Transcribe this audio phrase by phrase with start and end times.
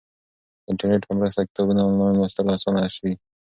[0.63, 3.13] د انټرنیټ په مرسته کتابونه آنلاین لوستل اسانه شوي.